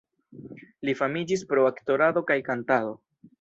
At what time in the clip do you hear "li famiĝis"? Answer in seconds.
0.89-1.43